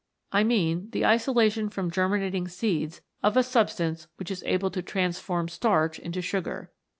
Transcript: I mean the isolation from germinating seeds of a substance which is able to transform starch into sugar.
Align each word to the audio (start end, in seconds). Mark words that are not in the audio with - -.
I 0.31 0.43
mean 0.43 0.89
the 0.93 1.05
isolation 1.05 1.69
from 1.69 1.91
germinating 1.91 2.47
seeds 2.47 3.01
of 3.21 3.37
a 3.37 3.43
substance 3.43 4.07
which 4.15 4.31
is 4.31 4.41
able 4.47 4.71
to 4.71 4.81
transform 4.81 5.47
starch 5.47 5.99
into 5.99 6.23
sugar. 6.23 6.71